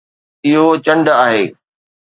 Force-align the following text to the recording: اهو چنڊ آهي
اهو 0.47 0.65
چنڊ 0.85 1.05
آهي 1.23 1.43